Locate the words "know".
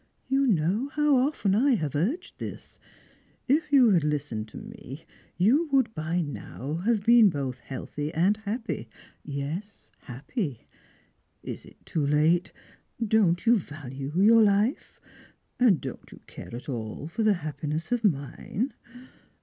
0.47-0.87